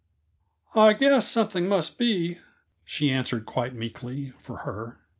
"I 0.73 0.93
guess 0.93 1.29
something 1.29 1.67
must 1.69 1.99
be," 1.99 2.39
she 2.83 3.11
answered 3.11 3.45
quite 3.45 3.75
meekly, 3.75 4.33
for 4.41 4.57
her. 4.65 4.99